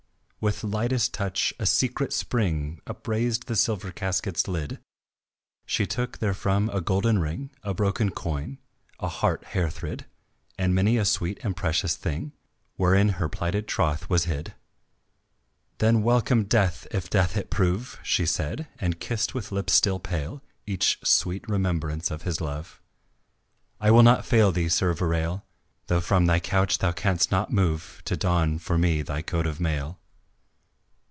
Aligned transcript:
With 0.43 0.63
lightest 0.63 1.13
touch 1.13 1.53
a 1.59 1.67
secret 1.67 2.11
spring 2.11 2.81
Upraised 2.87 3.45
the 3.45 3.55
silver 3.55 3.91
casket's 3.91 4.47
lid; 4.47 4.79
She 5.67 5.85
took 5.85 6.17
therefrom 6.17 6.67
a 6.71 6.81
golden 6.81 7.19
ring, 7.19 7.51
A 7.61 7.75
broken 7.75 8.09
coin, 8.09 8.57
a 8.99 9.07
heart 9.07 9.43
hair 9.43 9.69
thrid, 9.69 10.07
And 10.57 10.73
many 10.73 10.97
a 10.97 11.05
sweet 11.05 11.37
and 11.45 11.55
precious 11.55 11.95
thing 11.95 12.31
Wherein 12.75 13.09
her 13.09 13.29
plighted 13.29 13.67
troth 13.67 14.09
was 14.09 14.23
hid. 14.25 14.55
"Then 15.77 16.01
welcome 16.01 16.45
death, 16.45 16.87
if 16.89 17.07
death 17.07 17.37
it 17.37 17.51
prove," 17.51 17.99
She 18.01 18.25
said 18.25 18.67
and 18.79 18.99
kissed 18.99 19.35
with 19.35 19.51
lips 19.51 19.73
still 19.73 19.99
pale 19.99 20.41
Each 20.65 20.97
sweet 21.03 21.47
remembrance 21.47 22.09
of 22.09 22.23
his 22.23 22.41
love; 22.41 22.81
"I 23.79 23.91
will 23.91 24.01
not 24.01 24.25
fail 24.25 24.51
thee, 24.51 24.69
Sir 24.69 24.95
Verale, 24.95 25.43
Though 25.85 26.01
from 26.01 26.25
thy 26.25 26.39
couch 26.39 26.79
thou 26.79 26.93
canst 26.93 27.29
not 27.29 27.53
move 27.53 28.01
To 28.05 28.17
don 28.17 28.57
for 28.57 28.79
me 28.79 29.03
thy 29.03 29.21
coat 29.21 29.45
of 29.45 29.59
mail." 29.59 29.99